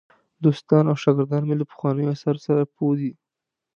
دوستان 0.43 0.83
او 0.89 0.95
شاګردان 1.03 1.43
مې 1.47 1.55
له 1.59 1.65
پخوانیو 1.71 2.11
آثارو 2.13 2.43
سره 2.47 2.71
پوه 2.75 2.93
دي. 2.99 3.11